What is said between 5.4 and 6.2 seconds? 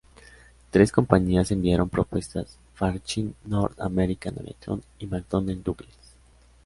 Douglas.